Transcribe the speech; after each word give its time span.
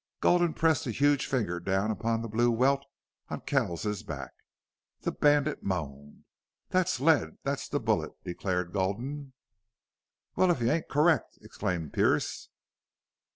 Gulden 0.19 0.55
pressed 0.55 0.87
a 0.87 0.91
huge 0.91 1.27
finger 1.27 1.59
down 1.59 1.91
upon 1.91 2.23
the 2.23 2.27
blue 2.27 2.49
welt 2.49 2.87
on 3.29 3.41
Kells's 3.41 4.01
back. 4.01 4.31
The 5.01 5.11
bandit 5.11 5.61
moaned. 5.61 6.23
"That's 6.69 6.99
lead 6.99 7.37
that's 7.43 7.69
the 7.69 7.79
bullet," 7.79 8.13
declared 8.23 8.73
Gulden. 8.73 9.33
"Wall, 10.35 10.49
if 10.49 10.59
you 10.59 10.71
ain't 10.71 10.89
correct!" 10.89 11.37
exclaimed 11.43 11.93
Pearce. 11.93 12.49